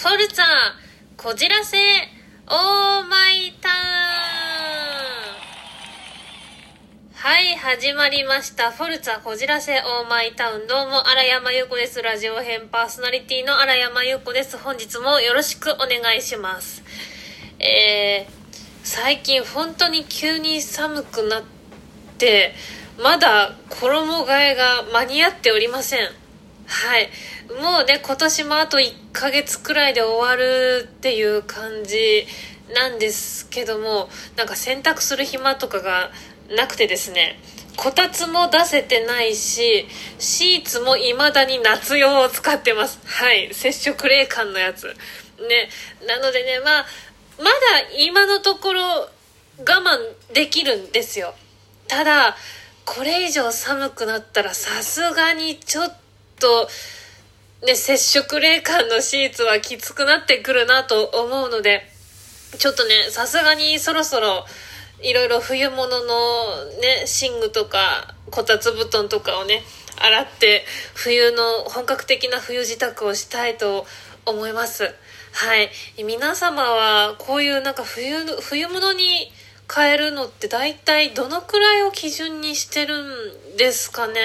[0.00, 0.44] フォルツァ
[1.18, 1.76] こじらせ
[2.46, 3.74] オーマイタウン
[7.12, 8.70] はい、始まりました。
[8.70, 10.66] フォルツァこじらせオーマイタウン。
[10.66, 12.00] どうも、荒山優子です。
[12.00, 14.56] ラジオ編パーソナリティの荒山優子です。
[14.56, 16.82] 本日もよろしくお願いします。
[17.58, 21.42] えー、最近本当に急に寒くなっ
[22.16, 22.54] て、
[22.98, 26.19] まだ衣替えが間に合っておりません。
[26.70, 27.10] はい。
[27.60, 32.24] もうね、今年もあと1ヶ月くらいで終わるっていう感じ
[32.72, 36.10] なんですけども、なんか洗濯する暇とかが
[36.56, 37.40] なくてですね、
[37.76, 39.88] こたつも出せてないし、
[40.20, 43.00] シーツも未だに夏用を使ってます。
[43.04, 43.52] はい。
[43.52, 44.84] 接触冷感のやつ。
[44.86, 45.68] ね。
[46.06, 46.86] なのでね、まあ、
[47.38, 47.50] まだ
[47.98, 49.10] 今のところ我
[49.58, 51.34] 慢できるんですよ。
[51.88, 52.36] ただ、
[52.84, 55.96] これ以上寒くなったらさすがにちょっ
[56.40, 56.68] と、
[57.64, 61.86] ね、接触冷感のシーツはきつくなってくるなと思うので、
[62.58, 64.44] ちょっとね、さすがにそろそろ、
[65.02, 69.62] いろいろ冬物のね、寝具とか、こたつ布団とかをね、
[69.98, 73.86] 洗って、冬の、本格的な冬支度をしたいと
[74.26, 74.94] 思います。
[75.32, 75.70] はい。
[76.02, 79.30] 皆様は、こういうなんか冬の、冬物に
[79.72, 84.20] 変えるのって大体どのくらいを基準にしてるんですかね？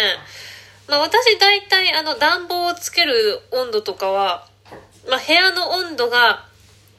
[0.88, 4.47] まあ私大体あの暖房をつける温度とかは、
[5.09, 6.45] まあ部屋の温度が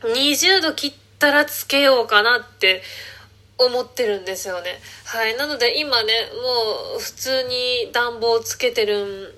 [0.03, 2.83] 20度切ったらつけようかなって
[3.59, 4.79] 思ってるんですよね。
[5.05, 5.37] はい。
[5.37, 9.34] なので今ね、もう普通に暖房つけてる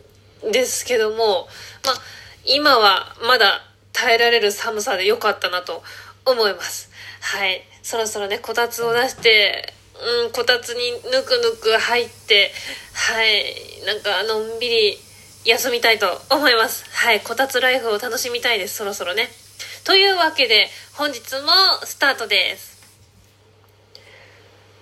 [0.49, 1.49] んですけども、
[1.85, 1.95] まあ
[2.45, 5.83] 今はまだ耐えられる寒さで良かったなと
[6.25, 6.91] 思います。
[7.21, 7.63] はい。
[7.83, 12.53] そろそろね、こたつを出して、うん、こたつにぬくぬく入って、
[12.93, 13.55] はい。
[13.87, 14.99] なんかのんびり
[15.45, 16.85] 休みたいと思います。
[16.91, 17.21] はい。
[17.21, 18.77] こたつライフを楽しみたいです。
[18.77, 19.29] そろそろね。
[19.85, 21.51] というわけで、本日も
[21.85, 22.79] スタートです。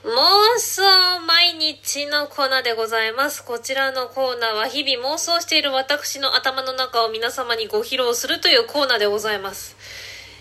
[0.05, 3.45] 妄想毎日のコーナーでございます。
[3.45, 9.75] こちらのコーナーは日々妄想している私の頭の中を皆様にご披露するというコーナーでございます。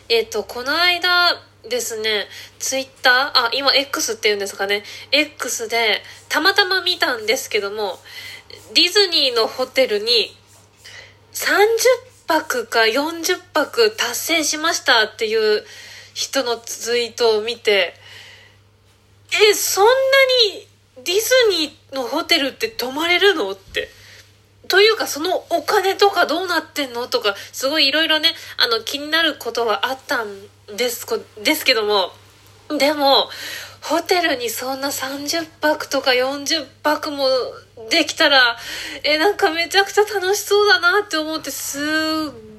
[0.08, 2.28] えっ、と、この間ですね、
[2.59, 8.00] ツイッター、あ、今 X って言うんですかね、X でたまたま見たんですけども、
[8.74, 10.36] ディズニーのホテルに
[11.34, 11.56] 30
[12.28, 15.66] 泊か40泊達成しましたっていう
[16.14, 17.94] 人のツイートを見て、
[19.50, 19.92] え、そんな
[20.53, 20.68] に
[21.03, 23.90] ディズニーのホテルって泊まれるのって。
[24.68, 30.28] というか、そのお金とかどうなってんのとか、すごいいろいろね、あの、気になることはあったん
[30.74, 32.12] ですこ、ですけども、
[32.78, 33.30] でも、
[33.81, 37.28] ホテルにそんな30泊とか40泊も
[37.90, 38.58] できたら、
[39.03, 41.81] え、なんかめちゃくちゃ楽しそうだなって思って、すっ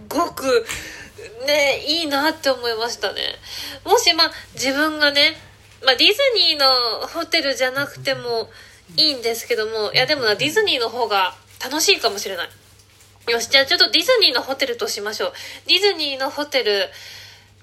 [0.08, 0.64] ごく、
[1.46, 3.20] ね、いいなって思いましたね。
[3.84, 5.36] もし、まあ、自分がね、
[5.84, 8.48] まあ、ディズニーのホテルじゃなくても
[8.96, 12.48] いいんですけども、いや、でもな、ディズニーの方が楽しいかもしれない。
[13.32, 15.32] よし、じゃあちょっとディズニーのホテルとしましょう。
[15.66, 16.88] ディズニーのホテル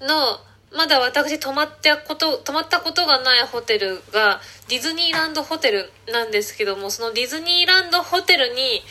[0.00, 0.40] の、
[0.72, 8.82] まだ私泊まったこと、泊まったことがないホテルが、ディズニーランドホテルなんですけども、そのディズニーランドホテルに、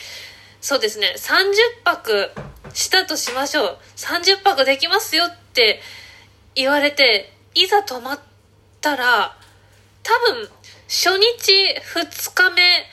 [0.60, 2.30] そうですね、30泊
[2.72, 3.78] したとしましょう。
[3.96, 5.82] 30泊できますよって
[6.54, 8.20] 言われて、いざ泊まっ
[8.80, 9.36] たら、
[10.02, 10.48] 多分、
[10.88, 11.52] 初日、
[11.94, 12.86] 2日目、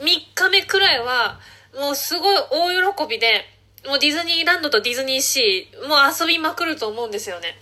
[0.00, 1.40] 3日目くらいは、
[1.78, 3.46] もうすごい大喜びで、
[3.86, 7.58] もうディズニーランドとディズニーシー、もう遊びまくると思うんですよね。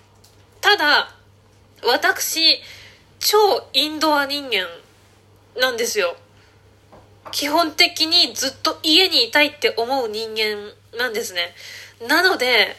[0.60, 1.14] ただ、
[1.82, 2.60] 私、
[3.18, 4.66] 超インドア人間
[5.58, 6.16] なんですよ。
[7.32, 11.54] 基本的にずっと家にいたいって思う人間なんですね。
[12.06, 12.76] なので、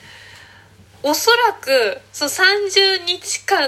[1.03, 3.67] おそらく、その30日間の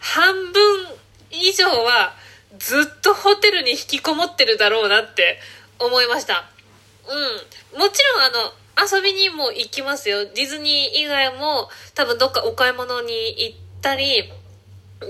[0.00, 0.86] 半分
[1.30, 2.14] 以上は
[2.58, 5.38] ずっとホテルに引きこもってるだろうなって
[5.78, 6.50] 思いました。
[7.08, 7.78] うん。
[7.78, 10.24] もちろんあの、遊びにも行きますよ。
[10.24, 14.30] ディズニー以外も多分どっかお買い物に行ったり、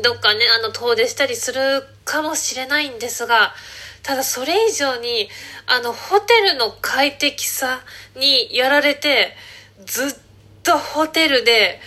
[0.03, 3.55] どっかね、あの、遠出したりするかもしれないんですが、
[4.03, 5.29] ただそれ以上に、
[5.67, 7.81] あの、ホテルの快適さ
[8.17, 9.37] にやられて、
[9.85, 10.15] ずっ
[10.63, 11.81] とホテルで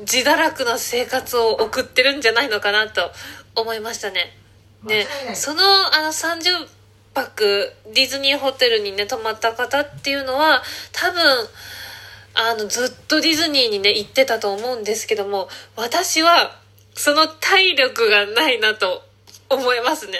[0.00, 3.10] 自堕落な生活を送ってるんじゃないのかなと
[3.56, 4.36] 思いましたね。
[4.84, 6.77] ねその、あの、30
[7.26, 10.62] 泊ディズニーホテルにね、泊まった方っていうのは、
[10.92, 11.22] 多分、
[12.34, 16.58] あの、ずっとディズニーにね、行ってたと思うんですけども、私は、
[16.94, 19.02] その体力がないなと
[19.48, 20.12] 思いますね。
[20.12, 20.18] ね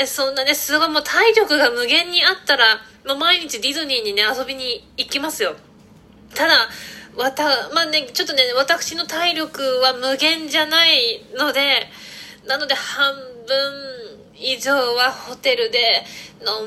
[0.00, 2.76] え、そんなね、すごいもう体力が無限にあったら、
[3.06, 5.56] もう毎日ディズニーにね、遊びに行きますよ。
[6.34, 6.68] ただ、
[7.18, 11.88] わたまあねちょっとね私の体力は無限じゃないので
[12.46, 14.07] なので半分
[14.40, 16.04] 以上はホテルで
[16.42, 16.60] の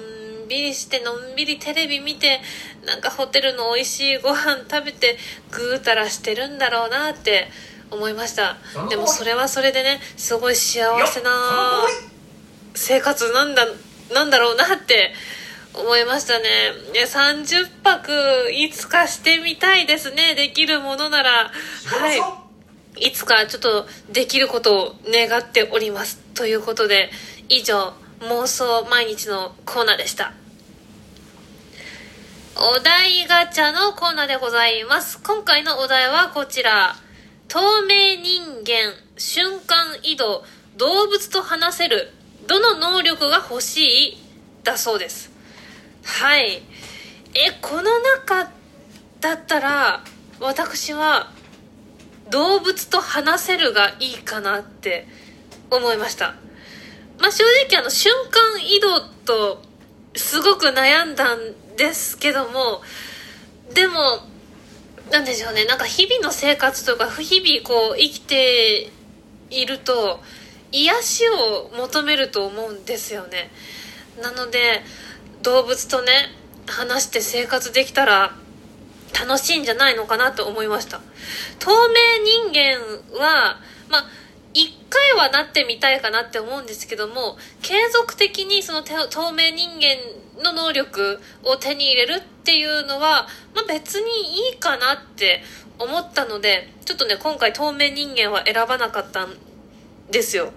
[0.45, 2.41] んびりしてのんびりテレビ見て
[2.85, 5.17] なんかホテルの美味しいご飯食べて
[5.51, 7.47] ぐうたらしてるんだろうなって
[7.89, 8.57] 思いました。
[8.89, 11.31] でもそれはそれでねすごい幸せな
[12.73, 13.65] 生活なんだ
[14.13, 15.13] なんだろうなって
[15.73, 16.45] 思いましたね。
[16.93, 18.11] 30泊
[18.51, 21.51] いつかしてみたいですねできるものなら。
[21.85, 22.40] はい
[22.97, 27.09] いつかちょっとできることを願っておりますということで
[27.49, 30.33] 以上妄想毎日のコーナーでした。
[32.55, 35.19] お題ガチャのコーナーでございます。
[35.23, 36.95] 今回のお題はこちら。
[37.47, 40.43] 透明人間瞬間移動。
[40.77, 42.11] 動物と話せる。
[42.47, 44.17] どの能力が欲しい？
[44.63, 45.31] だそうです。
[46.03, 46.61] はい。
[47.33, 48.51] えこの中
[49.21, 50.03] だったら
[50.39, 51.31] 私は
[52.31, 55.07] 動物と話せるがいいかなって
[55.69, 56.35] 思いました。
[57.19, 59.61] まあ正直あの瞬間移動と
[60.15, 61.39] すごく悩んだん
[61.77, 62.81] ですけども
[63.73, 64.19] でも
[65.11, 65.65] なんでしょうね。
[65.65, 68.89] なんか日々の生活とか日々こう生きて
[69.49, 70.19] いると
[70.71, 73.51] 癒しを求めると思うんですよね。
[74.21, 74.81] なので
[75.43, 76.11] 動物とね
[76.67, 78.35] 話して生活できたら
[79.21, 80.99] 楽しいんじゃないのかなと思いました。
[81.59, 81.95] 透明
[82.49, 83.59] 人間は
[83.89, 84.05] まあ
[84.53, 95.43] 一回はなってみたいかなって思うんですけども継続的にその透明人間の能力を手に入れるっていうのは、まあ、別にいいかなって
[95.77, 99.35] 思ったのでちょっとね今回透明人間は選ばなかったん
[100.09, 100.51] ですよ。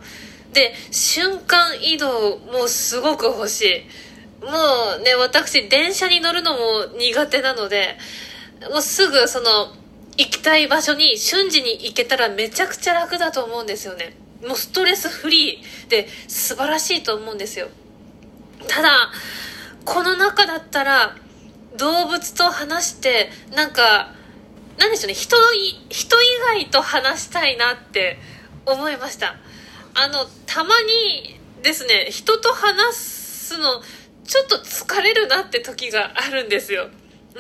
[0.52, 4.44] で瞬間移動もすごく欲しい。
[4.44, 4.50] も
[4.98, 6.58] うね私電車に乗るのも
[6.98, 7.96] 苦手なので
[8.70, 9.72] もうすぐその
[10.16, 14.16] 行きたい場所に瞬時に行けたらめちゃくちゃ楽だと思うんですよね。
[14.46, 17.68] もうストレスフリーで素晴らしいと思うんですよ。
[18.68, 19.10] ただ
[19.84, 21.16] この中だったら
[21.76, 24.14] 動物と話してなんか
[24.78, 25.14] なんでしょうね。
[25.14, 25.36] 人
[25.88, 28.18] 人以外と話したいなって
[28.66, 29.36] 思いました。
[29.94, 33.82] あのたまにですね人と話すの
[34.24, 36.88] ちょっと疲れるなって時があるんですよ。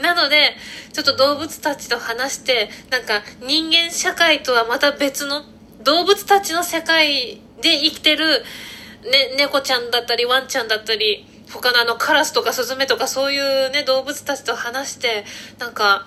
[0.00, 0.56] なので
[0.92, 5.42] ちょっと動物たちと話してなんか人間社会とはまた別の
[5.82, 8.44] 動物たちの世界で生きてる、
[9.04, 15.24] ね、猫ちゃんだったりワンちゃんだったり他のあのカラスとかスズメとかそういうね動物たちと話して
[15.58, 16.06] なんか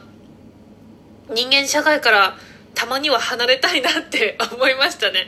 [1.33, 2.37] 人間社会から
[2.77, 5.27] たまには離れたいなって 思いましたね。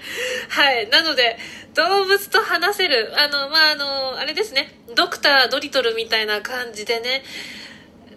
[0.49, 0.87] はい。
[0.89, 1.35] なので、
[1.73, 7.23] 動物と話せる、あの、まあ、あの、あれですね、ドクタードリトルみたいな感じでね、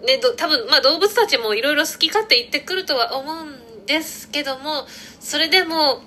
[0.06, 4.86] ね、多分、まあ、動物たちもいろいろ好き勝手言ってくるとは思うんですけども、
[5.20, 6.02] それでも、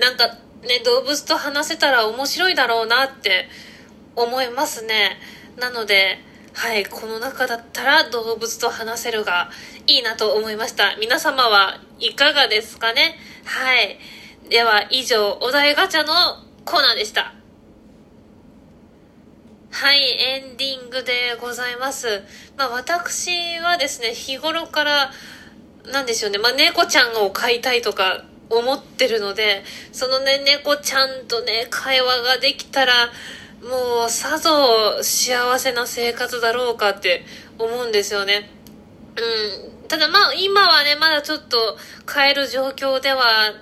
[0.00, 0.28] なんか、
[0.62, 3.48] ね、動物と話せたら面白いだろうなって
[4.16, 5.18] 思いますね。
[5.56, 6.18] なので、
[6.54, 9.50] はい、この中だったら動物と話せるが
[9.86, 10.96] いいなと思いました。
[10.96, 13.18] 皆様はいかがですかね？
[13.44, 13.98] はい。
[14.48, 16.14] では以上、お題ガチャの
[16.64, 17.34] コーナーでした。
[19.70, 22.22] はい、エンディングでございます。
[22.56, 25.10] まあ私はですね、日頃から、
[25.92, 33.10] なんでしょうね、まあ猫ちゃんを飼いたいとか思ってるので、そのね、猫ちゃんとね、会話ができたら、
[33.62, 37.24] もうさぞ幸せな生活だろうかって
[37.58, 38.50] 思うんですよね。
[39.16, 39.88] うん。
[39.88, 41.76] ただまあ今はね、まだちょっと
[42.06, 43.52] 飼える状況では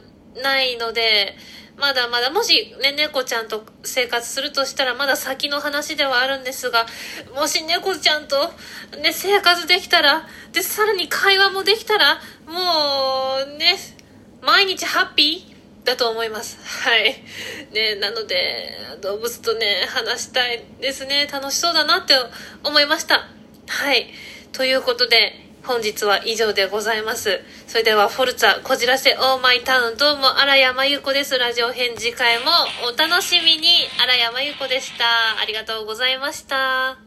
[0.43, 1.37] ないので、
[1.77, 6.87] まだまだ、もしね、猫ちゃんと生活するとしたらまだ先の話ではあるんですが、
[7.35, 8.53] もし猫ちゃんと
[9.03, 13.77] ね、生活できたら、で、さらに会話もできたら、もうね、
[14.41, 16.59] 毎日ハッピーだと思います。
[16.87, 17.23] はい。
[17.73, 21.27] ね、なので、動物とね、話したいですね。
[21.27, 22.15] 楽しそうだなって
[22.63, 23.29] 思いました。
[23.69, 24.07] はい。
[24.53, 27.41] ということで、本日は以上でございます。
[27.67, 31.39] それでは、フォルツァ、こじらせ、オーマイタウン、どうも、荒山優子です。
[31.39, 32.45] ラジオ編次回も
[32.93, 35.05] お楽しみに、荒山優子でした。
[35.41, 37.04] ありがとうございました。